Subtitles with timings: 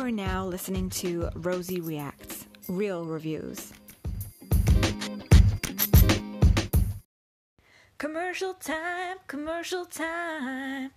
[0.00, 3.70] are now listening to Rosie Reacts, real reviews.
[7.98, 10.90] Commercial time, commercial time.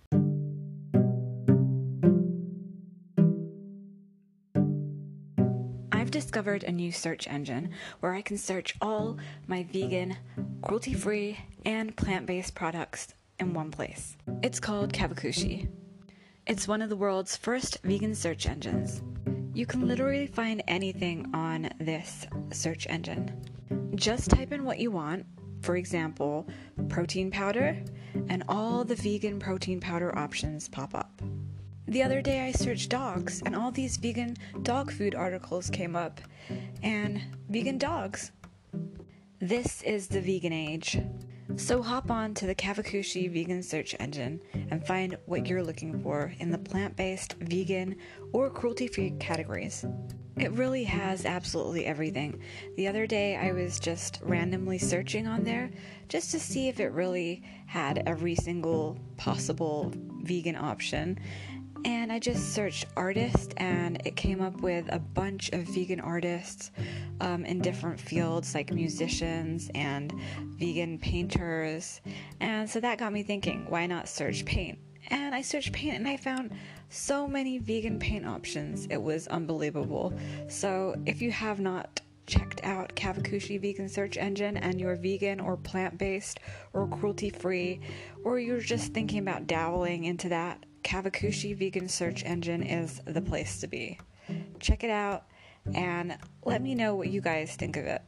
[5.92, 10.16] I've discovered a new search engine where I can search all my vegan,
[10.62, 13.08] cruelty free, and plant based products
[13.38, 14.16] in one place.
[14.42, 15.68] It's called Cavacushi.
[16.46, 19.02] It's one of the world's first vegan search engines.
[19.54, 23.32] You can literally find anything on this search engine.
[23.94, 25.24] Just type in what you want,
[25.62, 26.46] for example,
[26.90, 27.82] protein powder,
[28.28, 31.22] and all the vegan protein powder options pop up.
[31.88, 36.20] The other day I searched dogs, and all these vegan dog food articles came up,
[36.82, 38.32] and vegan dogs.
[39.38, 40.98] This is the vegan age.
[41.56, 44.40] So hop on to the Cavacushi vegan search engine
[44.70, 47.96] and find what you're looking for in the plant based, vegan,
[48.32, 49.84] or cruelty free categories.
[50.36, 52.40] It really has absolutely everything.
[52.76, 55.70] The other day I was just randomly searching on there
[56.08, 61.20] just to see if it really had every single possible vegan option,
[61.84, 66.70] and I just searched artist, and it came up with a bunch of vegan artists
[67.20, 70.12] um, in different fields, like musicians and
[70.58, 72.00] vegan painters.
[72.40, 74.78] And so that got me thinking, why not search paint?
[75.08, 76.52] And I searched paint, and I found
[76.88, 78.86] so many vegan paint options.
[78.90, 80.14] It was unbelievable.
[80.48, 85.58] So if you have not checked out Cavacushi Vegan Search Engine and you're vegan or
[85.58, 86.40] plant based
[86.72, 87.80] or cruelty free,
[88.24, 93.60] or you're just thinking about dabbling into that, Cavacushi Vegan Search Engine is the place
[93.60, 93.98] to be.
[94.60, 95.24] Check it out
[95.74, 98.02] and let me know what you guys think of it.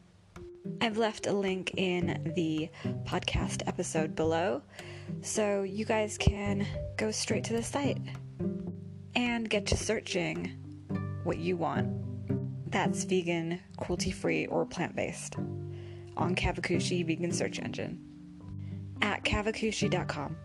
[0.80, 2.68] I've left a link in the
[3.04, 4.62] podcast episode below
[5.22, 6.66] so you guys can
[6.96, 7.98] go straight to the site
[9.14, 10.52] and get to searching
[11.24, 12.70] what you want.
[12.70, 15.36] That's vegan, cruelty free, or plant based
[16.16, 18.00] on Kavakushi Vegan Search Engine
[19.00, 20.36] at cavacushi.com.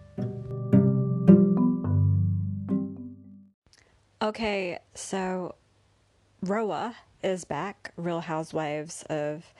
[4.24, 5.56] Okay, so
[6.44, 9.52] Roa is back, Real Housewives of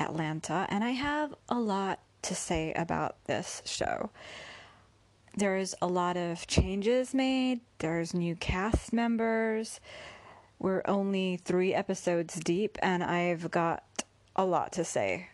[0.00, 4.10] Atlanta, and I have a lot to say about this show.
[5.36, 9.78] There's a lot of changes made, there's new cast members.
[10.58, 13.84] We're only three episodes deep, and I've got
[14.34, 15.28] a lot to say.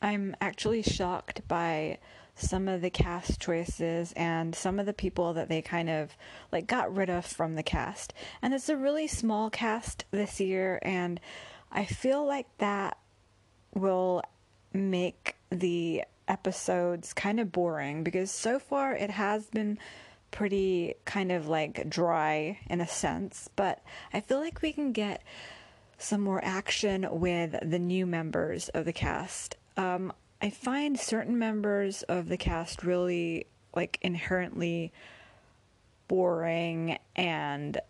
[0.00, 1.98] I'm actually shocked by
[2.42, 6.16] some of the cast choices and some of the people that they kind of
[6.50, 8.12] like got rid of from the cast.
[8.40, 11.20] And it's a really small cast this year and
[11.70, 12.98] I feel like that
[13.74, 14.22] will
[14.72, 19.78] make the episodes kind of boring because so far it has been
[20.30, 23.82] pretty kind of like dry in a sense, but
[24.12, 25.22] I feel like we can get
[25.98, 29.56] some more action with the new members of the cast.
[29.76, 34.92] Um, I find certain members of the cast really like inherently
[36.08, 37.80] boring and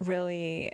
[0.00, 0.72] really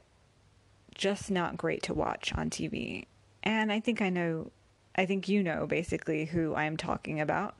[0.94, 3.04] just not great to watch on TV.
[3.42, 4.50] And I think I know,
[4.96, 7.54] I think you know basically who I'm talking about.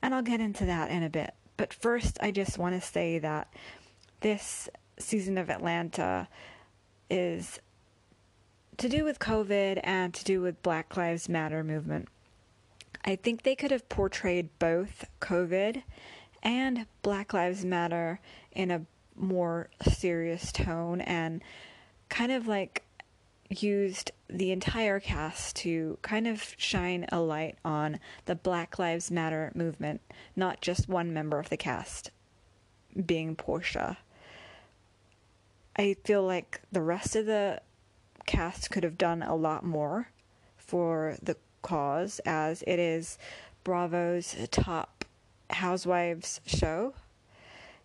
[0.00, 1.34] And I'll get into that in a bit.
[1.58, 3.52] But first, I just want to say that
[4.20, 6.26] this season of Atlanta
[7.10, 7.60] is
[8.78, 12.08] to do with COVID and to do with Black Lives Matter movement.
[13.08, 15.82] I think they could have portrayed both COVID
[16.42, 18.20] and Black Lives Matter
[18.52, 18.84] in a
[19.16, 21.42] more serious tone and
[22.10, 22.82] kind of like
[23.48, 29.52] used the entire cast to kind of shine a light on the Black Lives Matter
[29.54, 30.02] movement,
[30.36, 32.10] not just one member of the cast
[33.06, 33.96] being Porsha.
[35.76, 37.62] I feel like the rest of the
[38.26, 40.10] cast could have done a lot more
[40.58, 43.18] for the cause as it is
[43.64, 45.04] Bravo's top
[45.50, 46.94] housewives show.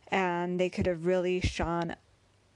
[0.10, 1.96] And they could have really shone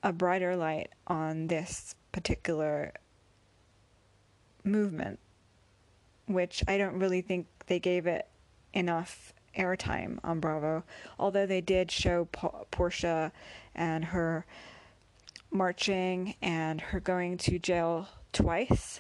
[0.04, 2.94] a brighter light on this particular
[4.64, 5.20] movement
[6.28, 8.28] which I don't really think they gave it
[8.74, 10.84] enough airtime on Bravo.
[11.18, 13.32] Although they did show Porsha
[13.74, 14.46] and her
[15.50, 19.00] marching and her going to jail twice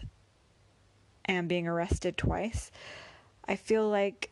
[1.27, 2.71] and being arrested twice.
[3.47, 4.31] I feel like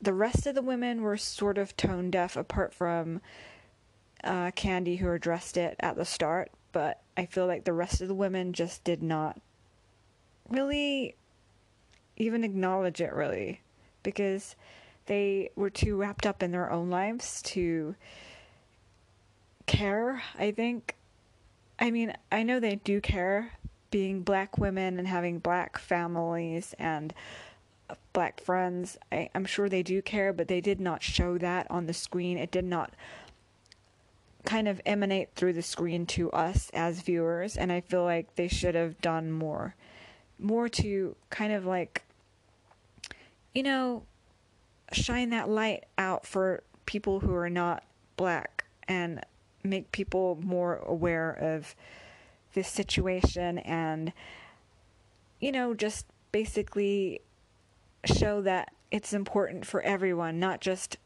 [0.00, 3.20] the rest of the women were sort of tone deaf, apart from
[4.22, 6.50] uh, Kandi, who addressed it at the start.
[6.72, 9.40] But I feel like the rest of the women just did not
[10.48, 11.16] really
[12.16, 13.60] even acknowledge it, really,
[14.02, 14.56] because
[15.06, 17.94] they were too wrapped up in their own lives to
[19.66, 20.96] care, I think.
[21.78, 23.52] I mean, I know they do care
[23.94, 27.14] being black women and having black families and
[27.88, 28.98] uh, black friends.
[29.12, 32.36] I, I'm sure they do care, but they did not show that on the screen.
[32.36, 32.92] It did not
[34.44, 38.48] kind of emanate through the screen to us as viewers, and I feel like they
[38.48, 39.76] should have done more.
[40.40, 42.02] More to kind of like,
[43.54, 44.02] you know,
[44.90, 47.84] shine that light out for people who are not
[48.16, 49.24] black and
[49.62, 51.76] make people more aware of
[52.54, 54.12] this situation and,
[55.40, 57.20] you know, just basically
[58.04, 60.96] show that it's important for everyone, not just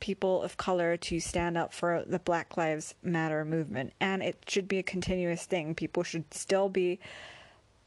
[0.00, 3.92] people of color, to stand up for the Black Lives Matter movement.
[4.00, 5.74] And it should be a continuous thing.
[5.74, 6.98] People should still be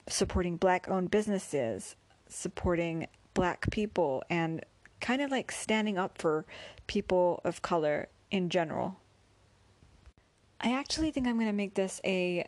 [0.08, 1.96] supporting black owned businesses,
[2.28, 4.64] supporting black people, and
[5.02, 6.46] kind of like standing up for
[6.88, 8.98] people of color in general.
[10.62, 12.48] I actually think I'm going to make this a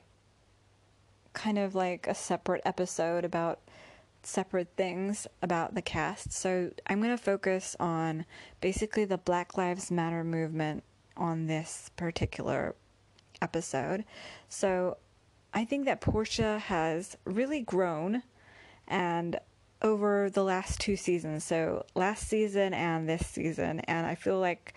[1.38, 3.60] kind of like a separate episode about
[4.24, 6.34] separate things about the cast.
[6.34, 8.25] So I'm going to focus on
[8.60, 10.84] basically the Black Lives Matter movement
[11.16, 12.75] on this particular
[13.39, 14.04] episode.
[14.50, 14.98] So
[15.54, 18.24] I think that Porsha has really grown
[18.88, 19.40] and
[19.83, 21.44] over the last two seasons.
[21.44, 24.74] So last season and this season and I feel like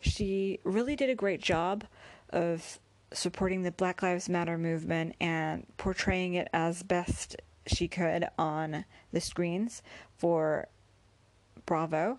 [0.00, 1.84] she really did a great job
[2.30, 2.78] of
[3.14, 7.36] supporting the Black Lives Matter movement and portraying it as best
[7.66, 9.82] she could on the screens
[10.16, 10.68] for
[11.66, 12.18] Bravo.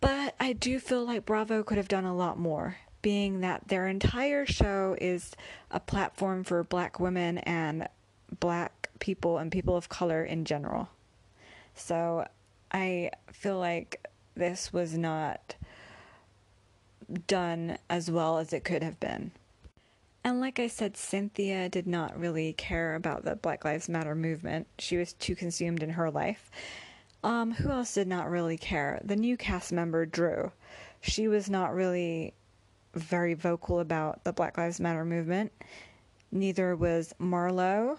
[0.00, 3.86] But I do feel like Bravo could have done a lot more, being that their
[3.86, 5.34] entire show is
[5.70, 7.88] a platform for black women and
[8.38, 10.88] black people and people of color in general.
[11.74, 12.26] So
[12.72, 15.54] I feel like this was not
[17.26, 19.32] done as well as it could have been.
[20.22, 24.66] And like I said, Cynthia did not really care about the Black Lives Matter movement.
[24.78, 26.50] She was too consumed in her life.
[27.24, 29.00] Um, who else did not really care?
[29.04, 30.52] The new cast member, Drew.
[31.00, 32.34] She was not really
[32.94, 35.52] very vocal about the Black Lives Matter movement.
[36.32, 37.98] Neither was Marlo.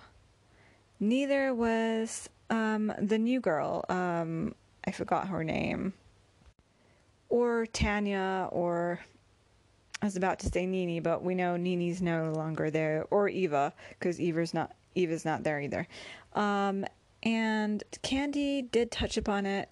[1.00, 3.84] Neither was um, the new girl.
[3.90, 4.54] Um,
[4.86, 5.94] I forgot her name.
[7.30, 9.00] Or Tanya, or
[10.02, 13.74] I was about to say NeNe, but we know NeNe's no longer there, or Eva,
[13.90, 15.88] because Eva's not Eva's not there either.
[16.34, 16.86] Um,
[17.24, 19.70] and Kandi did touch upon it.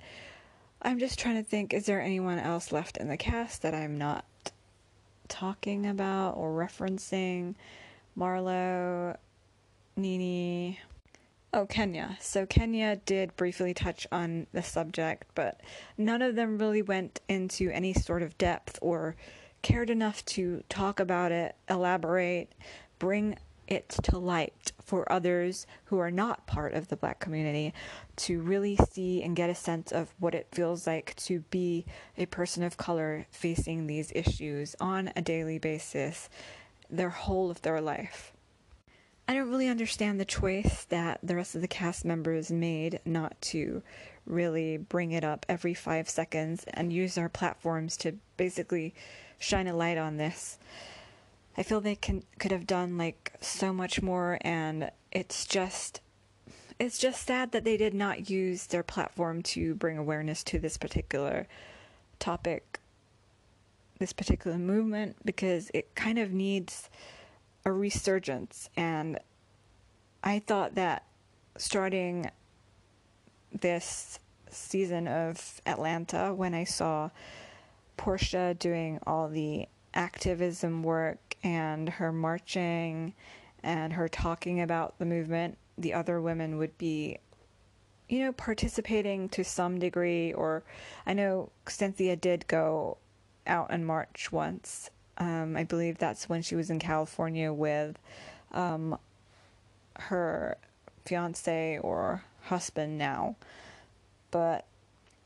[0.81, 3.97] I'm just trying to think: is there anyone else left in the cast that I'm
[3.97, 4.23] not
[5.27, 7.55] talking about or referencing?
[8.17, 9.15] Marlo,
[9.95, 10.77] NeNe.
[11.51, 12.17] Oh, Kenya.
[12.21, 15.59] So Kenya did briefly touch on the subject, but
[15.97, 19.15] none of them really went into any sort of depth or
[19.61, 22.53] cared enough to talk about it, elaborate,
[22.97, 27.71] bring it to light for others who are not part of the black community
[28.15, 31.85] to really see and get a sense of what it feels like to be
[32.17, 36.29] a person of color facing these issues on a daily basis,
[36.89, 38.33] their whole of their life.
[39.27, 43.39] I don't really understand the choice that the rest of the cast members made not
[43.43, 43.83] to
[44.25, 48.95] really bring it up every five seconds and use our platforms to basically
[49.39, 50.59] shine a light on this.
[51.57, 56.01] I feel they can could have done like so much more and it's just
[56.77, 60.77] it's just sad that they did not use their platform to bring awareness to this
[60.77, 61.47] particular
[62.19, 62.79] topic
[63.97, 66.89] this particular movement because it kind of needs
[67.65, 69.19] a resurgence and
[70.23, 71.03] I thought that
[71.57, 72.29] starting
[73.51, 74.19] this
[74.49, 77.09] season of Atlanta when I saw
[77.99, 83.13] Porsha doing all the activism work and her marching
[83.61, 87.17] and her talking about the movement, the other women would be,
[88.07, 90.31] you know, participating to some degree.
[90.31, 90.63] Or
[91.05, 92.97] I know Cynthia did go
[93.45, 94.89] out and march once.
[95.17, 97.99] Um, I believe that's when she was in California with
[98.53, 98.97] um,
[99.97, 100.57] her
[101.03, 103.35] fiance or husband now.
[104.31, 104.65] But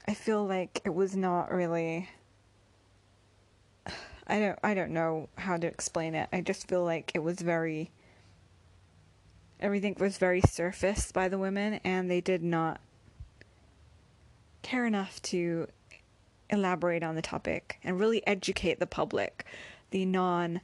[0.07, 2.09] I feel like it was not really
[4.27, 6.29] I don't I don't know how to explain it.
[6.31, 7.91] I just feel like it was very
[9.59, 12.79] everything was very surface by the women and they did not
[14.61, 15.67] care enough to
[16.49, 19.45] elaborate on the topic and really educate the public,
[19.91, 20.61] the non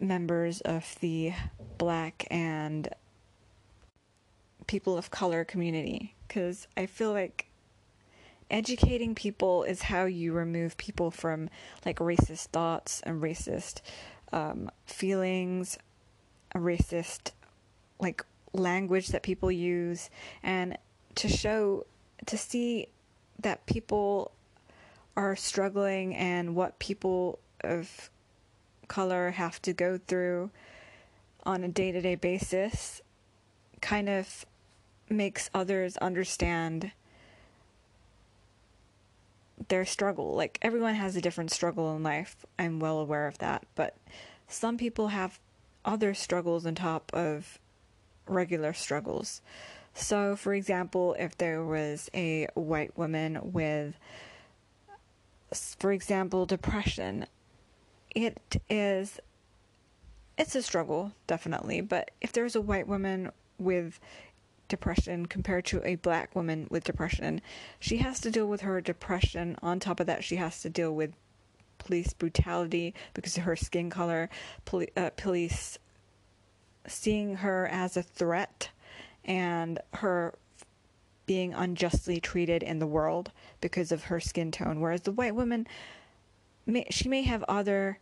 [0.00, 1.32] members of the
[1.76, 2.88] black and
[4.66, 7.47] people of color community because I feel like
[8.50, 11.50] educating people is how you remove people from
[11.84, 13.80] like racist thoughts and racist
[14.32, 15.78] um, feelings,
[16.54, 17.32] racist
[18.00, 20.10] like language that people use,
[20.42, 20.76] and
[21.16, 21.84] to show
[22.26, 22.88] to see
[23.40, 24.32] that people
[25.16, 28.10] are struggling and what people of
[28.86, 30.50] color have to go through
[31.44, 33.00] on a day to day basis
[33.80, 34.44] kind of
[35.08, 36.92] makes others understand
[39.68, 40.34] their struggle.
[40.34, 42.46] Like everyone has a different struggle in life.
[42.58, 43.66] I'm well aware of that.
[43.74, 43.96] But
[44.46, 45.40] some people have
[45.84, 47.58] other struggles on top of
[48.26, 49.42] regular struggles.
[49.94, 53.94] So, for example, if there was a white woman with,
[55.78, 57.26] for example, depression,
[58.14, 59.18] it is,
[60.36, 61.80] it's a struggle, definitely.
[61.80, 63.98] But if there's a white woman with
[64.68, 67.40] depression compared to a black woman with depression,
[67.80, 69.56] she has to deal with her depression.
[69.62, 71.12] On top of that, she has to deal with
[71.78, 74.28] police brutality because of her skin color,
[74.64, 75.78] poli- uh, police
[76.86, 78.70] seeing her as a threat
[79.24, 80.34] and her
[81.26, 84.80] being unjustly treated in the world because of her skin tone.
[84.80, 85.66] Whereas the white woman,
[86.66, 87.98] may, she may have other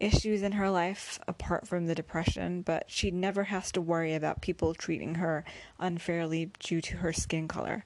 [0.00, 4.40] issues in her life apart from the depression, but she never has to worry about
[4.40, 5.44] people treating her
[5.78, 7.84] unfairly due to her skin color.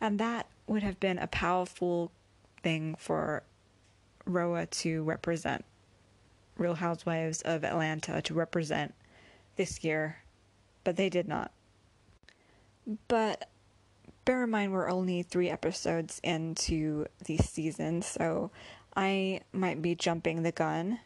[0.00, 2.12] And that would have been a powerful
[2.62, 3.44] thing for
[4.26, 5.64] Roa to represent.
[6.58, 8.94] Real Housewives of Atlanta to represent
[9.56, 10.18] this year,
[10.84, 11.52] but they did not.
[13.08, 13.48] But
[14.24, 18.50] bear in mind, we're only three episodes into the season, so
[18.94, 20.98] I might be jumping the gun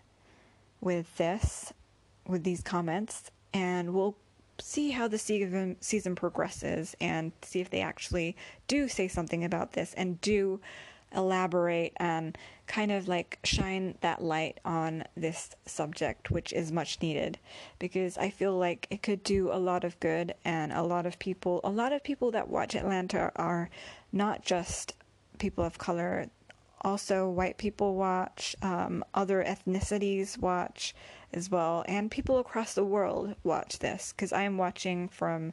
[0.87, 1.73] with this,
[2.29, 4.17] with these comments, and we'll
[4.61, 8.37] see how the season season progresses and see if they actually
[8.69, 10.61] do say something about this and do
[11.13, 12.39] elaborate and
[12.69, 17.37] kind of like shine that light on this subject, which is much needed
[17.81, 20.35] because I feel like it could do a lot of good.
[20.45, 23.71] And a lot of people, a lot of people that watch Atlanta are
[24.13, 24.95] not just
[25.39, 26.31] people of color,
[26.83, 30.95] also white people watch, um, other ethnicities watch
[31.33, 35.53] as well, and people across the world watch this because I am watching from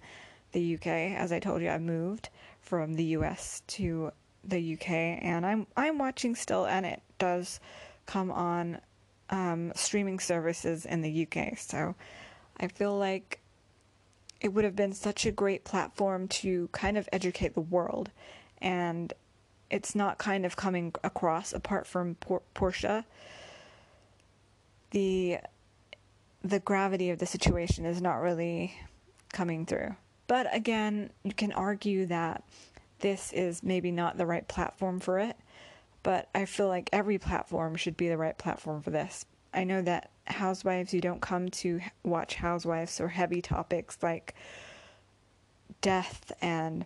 [0.51, 0.88] the UK.
[0.88, 2.30] As I told you, I moved
[2.62, 4.12] from the US to
[4.44, 7.60] the UK, and I'm I'm watching still, and it does
[8.06, 8.80] come on
[9.30, 11.58] um, streaming services in the UK.
[11.58, 11.96] So
[12.58, 13.39] I feel like
[14.42, 18.12] it would have been such a great platform to kind of educate the world,
[18.62, 19.13] and
[19.74, 23.06] it's not kind of coming across apart from Por- Porsha.
[24.92, 25.39] The
[26.44, 28.77] the gravity of the situation is not really
[29.32, 29.96] coming through.
[30.27, 32.44] But again, you can argue that
[33.00, 35.38] this is maybe not the right platform for it,
[36.03, 39.25] but I feel like every platform should be the right platform for this.
[39.53, 44.36] I know that Housewives, you don't come to watch Housewives or heavy topics like
[45.82, 46.86] death and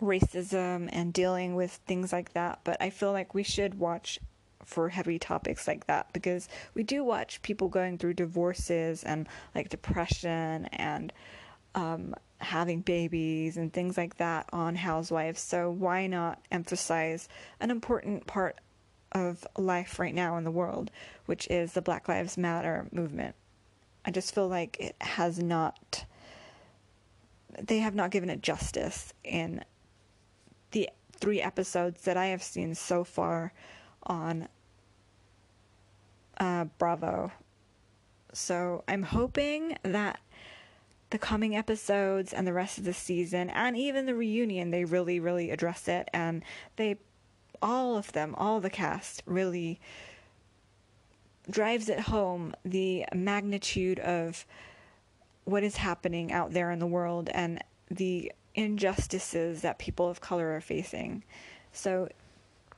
[0.00, 4.18] racism and dealing with things like that, but I feel like we should watch
[4.64, 9.68] for heavy topics like that because we do watch people going through divorces and like
[9.68, 11.12] depression and
[11.74, 15.40] um, having babies and things like that on housewives.
[15.40, 17.28] So why not emphasize
[17.60, 18.58] an important part
[19.12, 20.90] of life right now in the world,
[21.26, 23.36] which is the Black Lives Matter movement?
[24.04, 26.04] I just feel like it has not
[27.62, 29.64] they have not given it justice in
[31.18, 33.52] three episodes that I have seen so far
[34.02, 34.48] on
[36.38, 37.32] uh, Bravo.
[38.32, 40.20] So I'm hoping that
[41.10, 45.20] the coming episodes and the rest of the season and even the reunion they really
[45.20, 46.42] really address it and
[46.74, 46.96] they
[47.62, 49.80] all of them all the cast really
[51.48, 54.44] drives it home the magnitude of
[55.44, 60.54] what is happening out there in the world and the injustices that people of color
[60.54, 61.22] are facing
[61.72, 62.08] so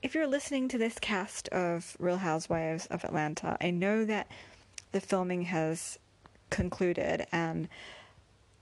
[0.03, 4.29] if you're listening to this cast of Real Housewives of Atlanta, I know that
[4.93, 5.99] the filming has
[6.51, 7.69] concluded and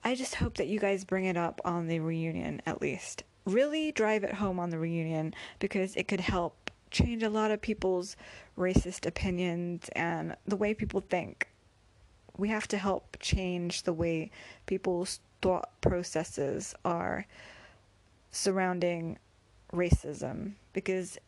[0.02, 3.22] I just hope that you guys bring it up on the reunion at least.
[3.44, 7.60] Really drive it home on the reunion because it could help change a lot of
[7.60, 8.16] people's
[8.56, 11.48] racist opinions and the way people think.
[12.36, 14.30] We have to help change the way
[14.66, 17.26] people's thought processes are
[18.30, 19.18] surrounding
[19.72, 21.18] racism because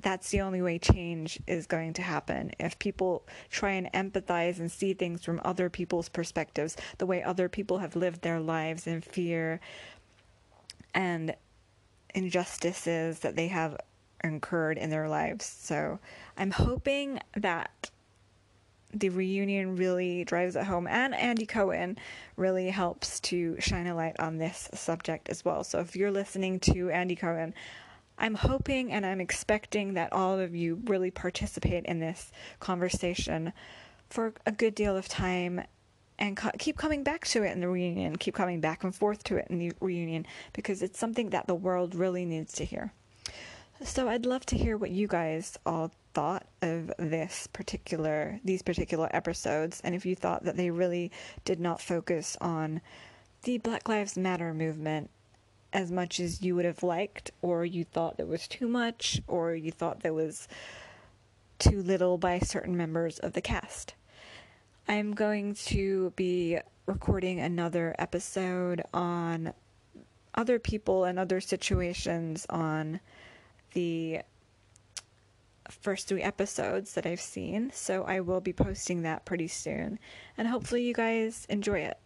[0.00, 2.52] that's the only way change is going to happen.
[2.58, 7.48] If people try and empathize and see things from other people's perspectives, the way other
[7.48, 9.60] people have lived their lives in fear
[10.94, 11.34] and
[12.14, 13.76] injustices that they have
[14.22, 15.46] incurred in their lives.
[15.46, 15.98] So
[16.36, 17.90] I'm hoping that
[18.98, 21.98] the reunion really drives it home, and Andy Cohen
[22.36, 25.64] really helps to shine a light on this subject as well.
[25.64, 27.54] So if you're listening to Andy Cohen,
[28.18, 33.52] I'm hoping and I'm expecting that all of you really participate in this conversation
[34.08, 35.62] for a good deal of time
[36.18, 39.22] and co- keep coming back to it in the reunion, keep coming back and forth
[39.24, 42.92] to it in the reunion because it's something that the world really needs to hear.
[43.82, 49.08] So I'd love to hear what you guys all thought of this particular these particular
[49.14, 51.12] episodes and if you thought that they really
[51.44, 52.80] did not focus on
[53.42, 55.10] the Black Lives Matter movement
[55.74, 59.54] as much as you would have liked or you thought there was too much or
[59.54, 60.48] you thought there was
[61.58, 63.94] too little by certain members of the cast.
[64.88, 69.52] I'm going to be recording another episode on
[70.34, 73.00] other people and other situations on
[73.76, 74.20] the
[75.70, 79.98] first three episodes that I've seen, so I will be posting that pretty soon,
[80.38, 81.98] and hopefully you guys enjoy it.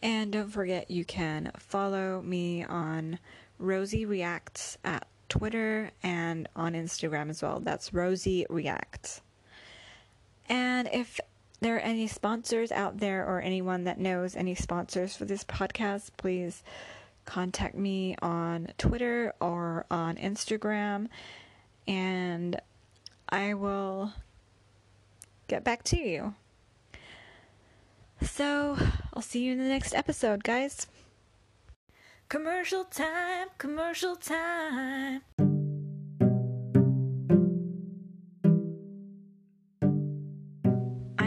[0.00, 3.18] And don't forget, you can follow me on
[3.58, 7.58] Rosie Reacts at Twitter and on Instagram as well.
[7.58, 9.22] That's Rosie Reacts.
[10.48, 11.18] And if
[11.58, 16.10] there are any sponsors out there or anyone that knows any sponsors for this podcast,
[16.16, 16.62] please
[17.24, 21.08] contact me on Twitter or on Instagram
[21.86, 22.60] and
[23.28, 24.12] I will
[25.48, 26.34] get back to you.
[28.22, 28.78] So,
[29.12, 30.86] I'll see you in the next episode, guys.
[32.28, 35.22] Commercial time, commercial time.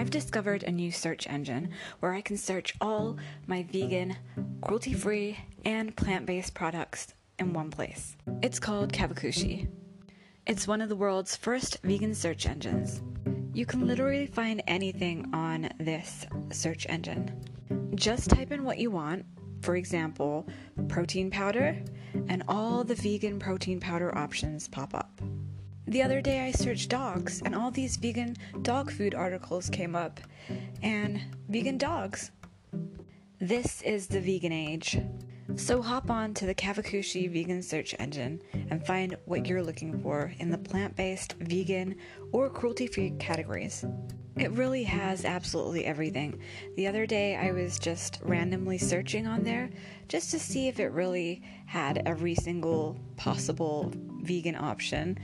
[0.07, 4.15] I've discovered a new search engine where I can search all my vegan,
[4.61, 8.15] cruelty free, and plant based products in one place.
[8.41, 9.67] It's called Kavakushi.
[10.45, 13.01] It's one of the world's first vegan search engines.
[13.51, 17.29] You can literally find anything on this search engine.
[17.93, 19.25] Just type in what you want,
[19.61, 20.47] for example,
[20.87, 21.77] protein powder,
[22.29, 25.19] and all the vegan protein powder options pop up.
[25.87, 30.19] The other day I searched dogs, and all these vegan dog food articles came up,
[30.83, 32.31] and vegan dogs.
[33.39, 34.99] This is the vegan age.
[35.55, 40.33] So hop on to the Cavacushi vegan search engine and find what you're looking for
[40.39, 41.95] in the plant based, vegan,
[42.33, 43.85] or cruelty free categories.
[44.35, 46.39] It really has absolutely everything.
[46.75, 49.69] The other day I was just randomly searching on there
[50.09, 55.17] just to see if it really had every single possible vegan option,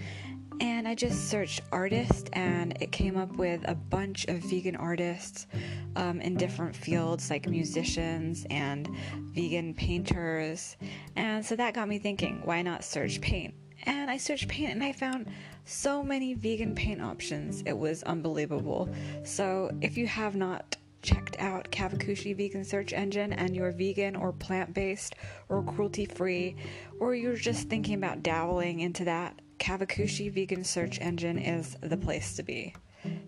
[0.60, 5.48] and I just searched artist and it came up with a bunch of vegan artists
[5.96, 8.89] um, in different fields like musicians and
[9.34, 10.78] vegan painters.
[11.16, 13.54] And so that got me thinking, why not search paint?
[13.86, 15.28] And I searched paint and I found
[15.66, 17.63] so many vegan paint options.
[17.66, 18.89] It was unbelievable.
[19.24, 24.32] So if you have not checked out Cavacushi Vegan Search Engine and you're vegan or
[24.32, 25.16] plant based
[25.50, 26.56] or cruelty free,
[27.00, 32.36] or you're just thinking about dabbling into that, Cavacushi Vegan Search Engine is the place
[32.36, 32.76] to be.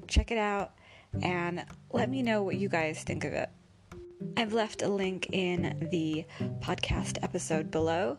[0.10, 0.74] Check it out
[1.24, 3.50] and let me know what you guys think of it.
[4.36, 6.26] I've left a link in the
[6.60, 8.18] podcast episode below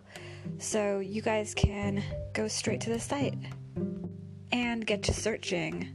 [0.57, 2.03] so you guys can
[2.33, 3.35] go straight to the site
[4.51, 5.87] and get to searching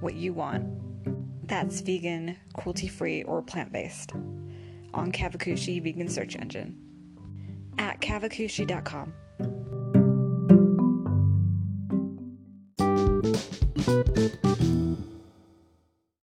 [0.00, 1.48] what you want.
[1.48, 4.12] That's vegan, cruelty free, or plant based
[4.92, 6.76] on Cavacushi Vegan Search Engine
[7.78, 9.14] at cavacushi.com.
[13.86, 14.65] Thank you.